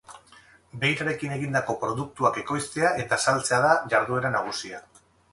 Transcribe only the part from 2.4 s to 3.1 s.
ekoiztea